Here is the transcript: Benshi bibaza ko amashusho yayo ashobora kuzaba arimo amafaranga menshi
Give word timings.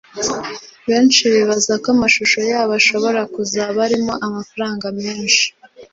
Benshi 0.87 1.21
bibaza 1.33 1.73
ko 1.81 1.87
amashusho 1.95 2.37
yayo 2.49 2.73
ashobora 2.79 3.21
kuzaba 3.33 3.77
arimo 3.87 4.13
amafaranga 4.25 4.85
menshi 4.99 5.45